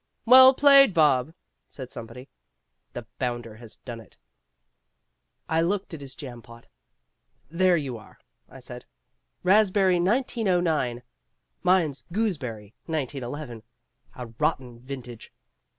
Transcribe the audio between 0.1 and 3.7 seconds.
"Well played, Bob," said somebody. The bounder